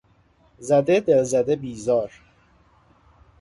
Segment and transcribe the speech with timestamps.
[0.57, 2.11] زده، دلزده، بیزار